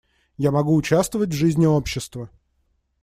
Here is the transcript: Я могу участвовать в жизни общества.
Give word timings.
Я 0.37 0.49
могу 0.51 0.73
участвовать 0.75 1.29
в 1.29 1.33
жизни 1.35 1.67
общества. 1.67 2.31